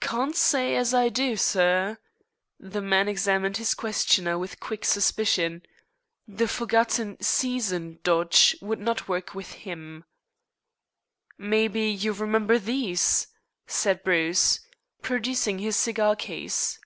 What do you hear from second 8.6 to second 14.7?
would not work with him. "Maybe you remember these?" said Bruce,